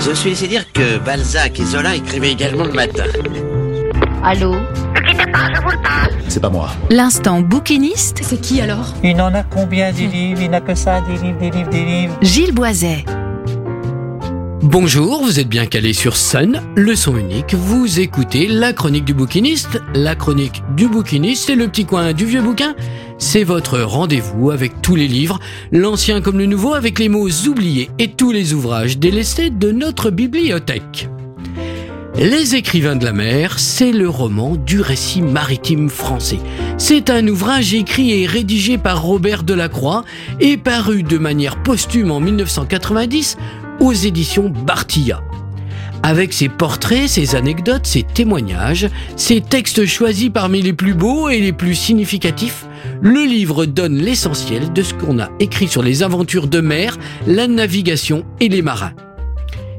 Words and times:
Je 0.00 0.12
suis 0.14 0.30
laissé 0.30 0.48
dire 0.48 0.64
que 0.72 0.98
Balzac 0.98 1.60
et 1.60 1.64
Zola 1.64 1.94
écrivaient 1.94 2.32
également 2.32 2.64
le 2.64 2.72
matin. 2.72 3.04
Allô 4.24 4.54
C'est 6.28 6.40
pas 6.40 6.48
moi. 6.50 6.70
L'instant 6.90 7.40
bouquiniste, 7.40 8.20
C'est 8.22 8.40
qui 8.40 8.60
alors? 8.60 8.94
Il 9.02 9.16
n'en 9.16 9.32
a 9.34 9.42
combien 9.42 9.92
des 9.92 10.06
livres? 10.06 10.40
Il 10.42 10.50
n'a 10.50 10.60
que 10.60 10.74
ça, 10.74 11.00
des 11.02 11.16
livres, 11.18 11.38
des 11.38 11.50
livres, 11.50 11.70
des 11.70 11.84
livres. 11.84 12.16
Gilles 12.22 12.54
Boiset. 12.54 13.04
Bonjour, 14.62 15.22
vous 15.24 15.40
êtes 15.40 15.48
bien 15.48 15.64
calé 15.64 15.94
sur 15.94 16.16
Sun, 16.16 16.60
le 16.76 16.94
son 16.94 17.16
unique. 17.16 17.54
Vous 17.54 17.98
écoutez 17.98 18.46
la 18.46 18.74
chronique 18.74 19.06
du 19.06 19.14
bouquiniste. 19.14 19.80
La 19.94 20.14
chronique 20.14 20.62
du 20.76 20.86
bouquiniste, 20.86 21.46
c'est 21.46 21.54
le 21.54 21.68
petit 21.68 21.86
coin 21.86 22.12
du 22.12 22.26
vieux 22.26 22.42
bouquin. 22.42 22.74
C'est 23.16 23.42
votre 23.42 23.80
rendez-vous 23.80 24.50
avec 24.50 24.82
tous 24.82 24.96
les 24.96 25.08
livres, 25.08 25.40
l'ancien 25.72 26.20
comme 26.20 26.36
le 26.36 26.44
nouveau, 26.44 26.74
avec 26.74 26.98
les 26.98 27.08
mots 27.08 27.30
oubliés 27.48 27.88
et 27.98 28.08
tous 28.08 28.32
les 28.32 28.52
ouvrages 28.52 28.98
délaissés 28.98 29.48
de 29.48 29.72
notre 29.72 30.10
bibliothèque. 30.10 31.08
Les 32.16 32.54
écrivains 32.54 32.96
de 32.96 33.06
la 33.06 33.14
mer, 33.14 33.58
c'est 33.58 33.92
le 33.92 34.10
roman 34.10 34.56
du 34.56 34.82
récit 34.82 35.22
maritime 35.22 35.88
français. 35.88 36.40
C'est 36.76 37.08
un 37.08 37.26
ouvrage 37.28 37.72
écrit 37.72 38.22
et 38.22 38.26
rédigé 38.26 38.76
par 38.76 39.02
Robert 39.02 39.42
Delacroix 39.42 40.04
et 40.38 40.58
paru 40.58 41.02
de 41.02 41.16
manière 41.16 41.62
posthume 41.62 42.10
en 42.10 42.20
1990 42.20 43.38
aux 43.80 43.92
éditions 43.92 44.48
Bartilla. 44.48 45.22
Avec 46.02 46.32
ses 46.32 46.48
portraits, 46.48 47.08
ses 47.08 47.34
anecdotes, 47.34 47.86
ses 47.86 48.02
témoignages, 48.02 48.88
ses 49.16 49.40
textes 49.40 49.84
choisis 49.84 50.30
parmi 50.30 50.62
les 50.62 50.72
plus 50.72 50.94
beaux 50.94 51.28
et 51.28 51.40
les 51.40 51.52
plus 51.52 51.74
significatifs, 51.74 52.66
le 53.02 53.24
livre 53.24 53.66
donne 53.66 53.96
l'essentiel 53.96 54.72
de 54.72 54.82
ce 54.82 54.94
qu'on 54.94 55.18
a 55.18 55.28
écrit 55.40 55.68
sur 55.68 55.82
les 55.82 56.02
aventures 56.02 56.48
de 56.48 56.60
mer, 56.60 56.96
la 57.26 57.46
navigation 57.46 58.24
et 58.40 58.48
les 58.48 58.62
marins. 58.62 58.92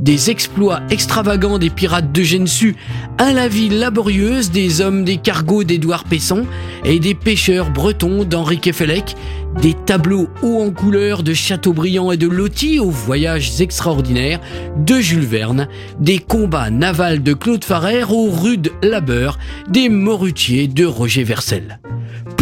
Des 0.00 0.30
exploits 0.30 0.82
extravagants 0.90 1.58
des 1.58 1.70
pirates 1.70 2.12
de 2.12 2.22
Gensu 2.22 2.76
à 3.16 3.32
la 3.32 3.48
vie 3.48 3.70
laborieuse 3.70 4.50
des 4.50 4.82
hommes 4.82 5.04
des 5.04 5.16
cargos 5.16 5.64
d'Édouard 5.64 6.04
Pesson 6.04 6.44
et 6.84 7.00
des 7.00 7.14
pêcheurs 7.14 7.70
bretons 7.70 8.24
d'Henri 8.24 8.60
Kefelec, 8.60 9.16
des 9.62 9.72
tableaux 9.72 10.28
hauts 10.42 10.62
en 10.62 10.70
couleur 10.70 11.22
de 11.22 11.32
Chateaubriand 11.32 12.12
et 12.12 12.18
de 12.18 12.28
Loti 12.28 12.78
aux 12.78 12.90
voyages 12.90 13.60
extraordinaires 13.60 14.40
de 14.76 15.00
Jules 15.00 15.20
Verne, 15.20 15.66
des 15.98 16.18
combats 16.18 16.70
navals 16.70 17.22
de 17.22 17.32
Claude 17.32 17.64
Farrer 17.64 18.04
aux 18.04 18.30
rudes 18.30 18.72
labeurs 18.82 19.38
des 19.70 19.88
morutiers 19.88 20.68
de 20.68 20.84
Roger 20.84 21.24
Vercel. 21.24 21.80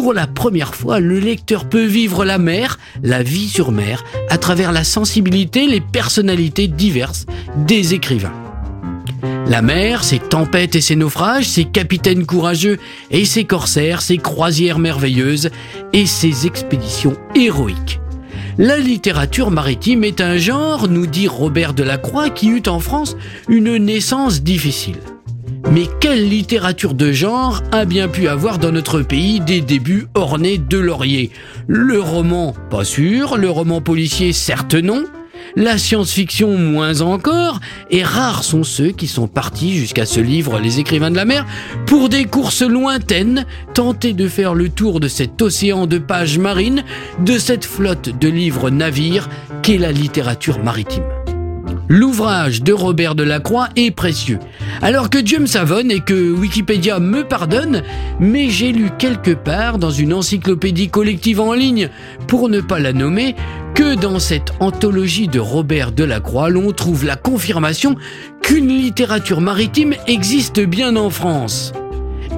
Pour 0.00 0.14
la 0.14 0.28
première 0.28 0.76
fois, 0.76 1.00
le 1.00 1.18
lecteur 1.18 1.68
peut 1.68 1.84
vivre 1.84 2.24
la 2.24 2.38
mer, 2.38 2.78
la 3.02 3.24
vie 3.24 3.48
sur 3.48 3.72
mer, 3.72 4.04
à 4.30 4.38
travers 4.38 4.70
la 4.70 4.84
sensibilité, 4.84 5.66
les 5.66 5.80
personnalités 5.80 6.68
diverses 6.68 7.26
des 7.56 7.94
écrivains. 7.94 8.32
La 9.48 9.60
mer, 9.60 10.04
ses 10.04 10.20
tempêtes 10.20 10.76
et 10.76 10.80
ses 10.80 10.94
naufrages, 10.94 11.46
ses 11.46 11.64
capitaines 11.64 12.26
courageux 12.26 12.78
et 13.10 13.24
ses 13.24 13.42
corsaires, 13.42 14.00
ses 14.00 14.18
croisières 14.18 14.78
merveilleuses 14.78 15.50
et 15.92 16.06
ses 16.06 16.46
expéditions 16.46 17.16
héroïques. 17.34 17.98
La 18.56 18.78
littérature 18.78 19.50
maritime 19.50 20.04
est 20.04 20.20
un 20.20 20.36
genre, 20.36 20.86
nous 20.86 21.08
dit 21.08 21.26
Robert 21.26 21.74
Delacroix, 21.74 22.30
qui 22.30 22.50
eut 22.50 22.68
en 22.68 22.78
France 22.78 23.16
une 23.48 23.76
naissance 23.78 24.42
difficile. 24.42 24.98
Mais 25.72 25.86
quelle 26.00 26.28
littérature 26.28 26.94
de 26.94 27.12
genre 27.12 27.62
a 27.72 27.84
bien 27.84 28.08
pu 28.08 28.28
avoir 28.28 28.58
dans 28.58 28.72
notre 28.72 29.02
pays 29.02 29.40
des 29.40 29.60
débuts 29.60 30.06
ornés 30.14 30.56
de 30.56 30.78
lauriers? 30.78 31.30
Le 31.66 32.00
roman, 32.00 32.54
pas 32.70 32.84
sûr, 32.84 33.36
le 33.36 33.50
roman 33.50 33.82
policier, 33.82 34.32
certes 34.32 34.74
non, 34.74 35.04
la 35.56 35.76
science-fiction 35.76 36.56
moins 36.56 37.02
encore, 37.02 37.60
et 37.90 38.02
rares 38.02 38.44
sont 38.44 38.64
ceux 38.64 38.92
qui 38.92 39.06
sont 39.06 39.28
partis 39.28 39.76
jusqu'à 39.76 40.06
ce 40.06 40.20
livre 40.20 40.58
Les 40.58 40.80
écrivains 40.80 41.10
de 41.10 41.16
la 41.16 41.26
mer 41.26 41.46
pour 41.86 42.08
des 42.08 42.24
courses 42.24 42.62
lointaines, 42.62 43.44
tenter 43.74 44.14
de 44.14 44.28
faire 44.28 44.54
le 44.54 44.70
tour 44.70 45.00
de 45.00 45.08
cet 45.08 45.42
océan 45.42 45.86
de 45.86 45.98
pages 45.98 46.38
marines, 46.38 46.82
de 47.20 47.38
cette 47.38 47.66
flotte 47.66 48.18
de 48.18 48.28
livres 48.28 48.70
navires 48.70 49.28
qu'est 49.62 49.78
la 49.78 49.92
littérature 49.92 50.62
maritime. 50.62 51.04
L'ouvrage 51.88 52.62
de 52.62 52.74
Robert 52.74 53.14
Delacroix 53.14 53.68
est 53.74 53.90
précieux. 53.90 54.38
Alors 54.82 55.08
que 55.08 55.16
Dieu 55.16 55.38
me 55.38 55.46
savonne 55.46 55.90
et 55.90 56.00
que 56.00 56.32
Wikipédia 56.32 56.98
me 57.00 57.24
pardonne, 57.24 57.82
mais 58.20 58.50
j'ai 58.50 58.72
lu 58.72 58.90
quelque 58.98 59.30
part 59.30 59.78
dans 59.78 59.90
une 59.90 60.12
encyclopédie 60.12 60.90
collective 60.90 61.40
en 61.40 61.54
ligne, 61.54 61.88
pour 62.26 62.50
ne 62.50 62.60
pas 62.60 62.78
la 62.78 62.92
nommer, 62.92 63.34
que 63.74 63.94
dans 63.94 64.18
cette 64.18 64.52
anthologie 64.60 65.28
de 65.28 65.40
Robert 65.40 65.92
Delacroix, 65.92 66.50
l'on 66.50 66.72
trouve 66.72 67.06
la 67.06 67.16
confirmation 67.16 67.96
qu'une 68.42 68.68
littérature 68.68 69.40
maritime 69.40 69.94
existe 70.06 70.60
bien 70.60 70.94
en 70.96 71.08
France. 71.08 71.72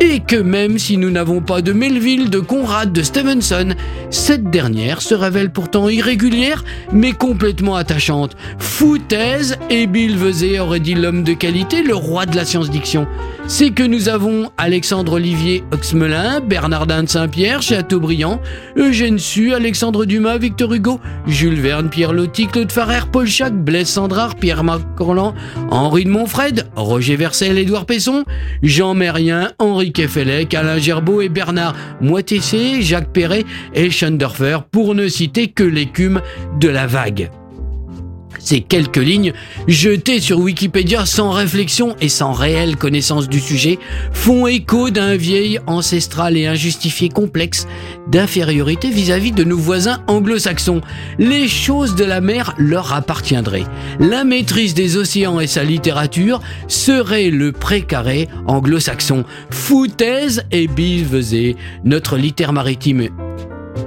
Et 0.00 0.20
que 0.20 0.36
même 0.36 0.78
si 0.78 0.96
nous 0.96 1.10
n'avons 1.10 1.40
pas 1.40 1.62
de 1.62 1.72
Melville, 1.72 2.30
de 2.30 2.40
Conrad, 2.40 2.92
de 2.92 3.02
Stevenson, 3.02 3.74
cette 4.10 4.50
dernière 4.50 5.02
se 5.02 5.14
révèle 5.14 5.50
pourtant 5.50 5.88
irrégulière, 5.88 6.64
mais 6.92 7.12
complètement 7.12 7.76
attachante. 7.76 8.36
Foutaise, 8.58 9.56
et 9.70 9.86
Bill 9.86 10.16
aurait 10.60 10.80
dit 10.80 10.94
l'homme 10.94 11.24
de 11.24 11.32
qualité, 11.32 11.82
le 11.82 11.94
roi 11.94 12.26
de 12.26 12.36
la 12.36 12.44
science-diction. 12.44 13.06
C'est 13.46 13.70
que 13.70 13.82
nous 13.82 14.08
avons 14.08 14.50
Alexandre 14.58 15.14
Olivier 15.14 15.64
Oxmelin, 15.72 16.40
Bernardin 16.40 17.04
de 17.04 17.08
Saint-Pierre, 17.08 17.62
Chateaubriand, 17.62 18.40
Eugène 18.76 19.18
Sue, 19.18 19.54
Alexandre 19.54 20.04
Dumas, 20.04 20.36
Victor 20.36 20.74
Hugo, 20.74 21.00
Jules 21.26 21.60
Verne, 21.60 21.88
Pierre 21.88 22.12
Loti, 22.12 22.46
Claude 22.46 22.70
Farrer, 22.70 23.06
Paul 23.10 23.26
Chac, 23.26 23.54
Blaise 23.54 23.88
Sandrard, 23.88 24.34
Pierre-Marc 24.36 24.82
Henri 25.70 26.04
de 26.04 26.10
Montfred, 26.10 26.66
Roger 26.76 27.16
Vercel, 27.16 27.56
Édouard 27.56 27.86
Pesson, 27.86 28.24
Jean 28.62 28.94
Mérien, 28.94 29.52
Henri 29.58 29.77
Kefelec, 29.86 30.54
Alain 30.54 30.78
Gerbeau 30.78 31.20
et 31.20 31.28
Bernard 31.28 31.74
Moitessé, 32.00 32.82
Jacques 32.82 33.12
Perret 33.12 33.44
et 33.74 33.90
Schoendorfer, 33.90 34.58
pour 34.70 34.94
ne 34.94 35.08
citer 35.08 35.48
que 35.48 35.64
l'écume 35.64 36.20
de 36.60 36.68
la 36.68 36.86
vague. 36.86 37.30
Ces 38.48 38.62
quelques 38.62 38.96
lignes, 38.96 39.34
jetées 39.66 40.20
sur 40.20 40.38
Wikipédia 40.38 41.04
sans 41.04 41.32
réflexion 41.32 41.94
et 42.00 42.08
sans 42.08 42.32
réelle 42.32 42.76
connaissance 42.76 43.28
du 43.28 43.40
sujet, 43.40 43.78
font 44.14 44.46
écho 44.46 44.88
d'un 44.88 45.16
vieil, 45.16 45.60
ancestral 45.66 46.34
et 46.34 46.46
injustifié 46.46 47.10
complexe 47.10 47.66
d'infériorité 48.10 48.88
vis-à-vis 48.88 49.32
de 49.32 49.44
nos 49.44 49.58
voisins 49.58 50.02
anglo-saxons. 50.06 50.80
Les 51.18 51.46
choses 51.46 51.94
de 51.94 52.04
la 52.04 52.22
mer 52.22 52.54
leur 52.56 52.94
appartiendraient. 52.94 53.66
La 54.00 54.24
maîtrise 54.24 54.72
des 54.72 54.96
océans 54.96 55.40
et 55.40 55.46
sa 55.46 55.62
littérature 55.62 56.40
serait 56.68 57.28
le 57.28 57.52
précaré 57.52 58.30
anglo-saxon. 58.46 59.26
Foutaise 59.50 60.44
et 60.52 60.68
billevesée, 60.68 61.54
notre 61.84 62.16
litère 62.16 62.54
maritime 62.54 63.10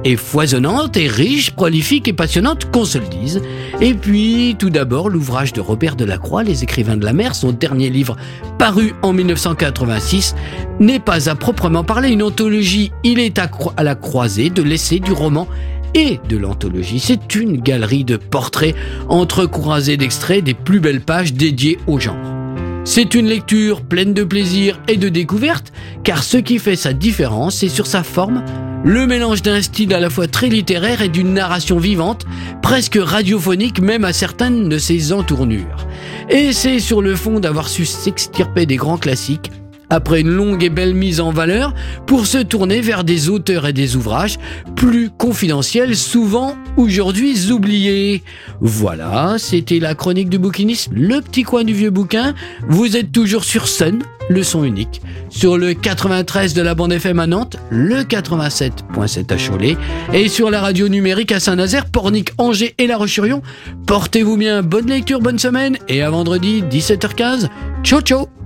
est 0.03 0.15
foisonnante 0.15 0.97
et 0.97 1.07
riche, 1.07 1.51
prolifique 1.51 2.07
et 2.07 2.13
passionnante, 2.13 2.71
qu'on 2.71 2.85
se 2.85 2.97
le 2.97 3.07
dise. 3.07 3.41
Et 3.79 3.93
puis, 3.93 4.55
tout 4.57 4.69
d'abord, 4.69 5.09
l'ouvrage 5.09 5.53
de 5.53 5.61
Robert 5.61 5.95
Delacroix, 5.95 6.43
Les 6.43 6.63
écrivains 6.63 6.97
de 6.97 7.05
la 7.05 7.13
mer, 7.13 7.35
son 7.35 7.51
dernier 7.51 7.89
livre 7.89 8.15
paru 8.57 8.93
en 9.01 9.13
1986, 9.13 10.35
n'est 10.79 10.99
pas 10.99 11.29
à 11.29 11.35
proprement 11.35 11.83
parler 11.83 12.09
une 12.09 12.23
anthologie, 12.23 12.91
il 13.03 13.19
est 13.19 13.39
à, 13.39 13.49
à 13.77 13.83
la 13.83 13.95
croisée 13.95 14.49
de 14.49 14.61
l'essai, 14.61 14.99
du 14.99 15.11
roman 15.11 15.47
et 15.93 16.19
de 16.29 16.37
l'anthologie. 16.37 16.99
C'est 16.99 17.35
une 17.35 17.57
galerie 17.57 18.03
de 18.03 18.17
portraits 18.17 18.75
entrecroisés 19.09 19.97
d'extraits 19.97 20.43
des 20.43 20.53
plus 20.53 20.79
belles 20.79 21.01
pages 21.01 21.33
dédiées 21.33 21.79
au 21.87 21.99
genre. 21.99 22.40
C'est 22.83 23.13
une 23.13 23.27
lecture 23.27 23.83
pleine 23.83 24.13
de 24.13 24.23
plaisir 24.23 24.81
et 24.87 24.97
de 24.97 25.07
découverte, 25.07 25.71
car 26.03 26.23
ce 26.23 26.37
qui 26.37 26.57
fait 26.57 26.75
sa 26.75 26.93
différence, 26.93 27.57
c'est 27.57 27.69
sur 27.69 27.85
sa 27.85 28.01
forme, 28.01 28.43
le 28.83 29.05
mélange 29.05 29.43
d'un 29.43 29.61
style 29.61 29.93
à 29.93 29.99
la 29.99 30.09
fois 30.09 30.27
très 30.27 30.47
littéraire 30.47 31.03
et 31.03 31.07
d'une 31.07 31.33
narration 31.33 31.77
vivante, 31.77 32.25
presque 32.63 32.97
radiophonique 32.99 33.79
même 33.79 34.03
à 34.03 34.13
certaines 34.13 34.67
de 34.67 34.79
ses 34.79 35.13
entournures. 35.13 35.85
Et 36.29 36.53
c'est 36.53 36.79
sur 36.79 37.03
le 37.03 37.15
fond 37.15 37.39
d'avoir 37.39 37.69
su 37.69 37.85
s'extirper 37.85 38.65
des 38.65 38.77
grands 38.77 38.97
classiques, 38.97 39.51
après 39.91 40.21
une 40.21 40.29
longue 40.29 40.63
et 40.63 40.69
belle 40.69 40.95
mise 40.95 41.19
en 41.19 41.31
valeur, 41.31 41.75
pour 42.07 42.25
se 42.25 42.39
tourner 42.39 42.81
vers 42.81 43.03
des 43.03 43.29
auteurs 43.29 43.67
et 43.67 43.73
des 43.73 43.95
ouvrages 43.95 44.39
plus 44.75 45.09
confidentiels, 45.09 45.95
souvent 45.95 46.55
aujourd'hui 46.77 47.51
oubliés. 47.51 48.23
Voilà, 48.61 49.35
c'était 49.37 49.79
la 49.79 49.93
chronique 49.93 50.29
du 50.29 50.39
bouquiniste, 50.39 50.89
le 50.93 51.21
petit 51.21 51.43
coin 51.43 51.63
du 51.63 51.73
vieux 51.73 51.89
bouquin. 51.91 52.33
Vous 52.67 52.97
êtes 52.97 53.11
toujours 53.11 53.43
sur 53.43 53.67
Sun, 53.67 53.99
le 54.29 54.43
son 54.43 54.63
unique, 54.63 55.01
sur 55.29 55.57
le 55.57 55.73
93 55.73 56.53
de 56.53 56.61
la 56.61 56.73
bande 56.73 56.93
FM 56.93 57.19
à 57.19 57.27
Nantes, 57.27 57.57
le 57.69 58.03
87.7 58.03 59.33
à 59.33 59.37
Cholet, 59.37 59.77
et 60.13 60.29
sur 60.29 60.49
la 60.49 60.61
radio 60.61 60.87
numérique 60.87 61.31
à 61.31 61.39
Saint-Nazaire, 61.39 61.85
Pornic, 61.85 62.31
Angers 62.37 62.73
et 62.77 62.87
La 62.87 62.97
Roche-sur-Yon. 62.97 63.41
Portez-vous 63.85 64.37
bien, 64.37 64.63
bonne 64.63 64.87
lecture, 64.87 65.19
bonne 65.19 65.39
semaine, 65.39 65.77
et 65.87 66.01
à 66.01 66.09
vendredi 66.09 66.63
17h15. 66.63 67.49
Ciao 67.83 68.01
ciao 68.01 68.40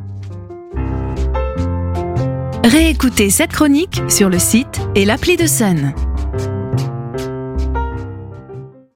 Réécoutez 2.65 3.29
cette 3.29 3.51
chronique 3.51 4.01
sur 4.09 4.27
le 4.27 4.39
site 4.39 4.81
et 4.95 5.05
l'appli 5.05 5.37
de 5.37 5.45
Sun. 5.45 5.93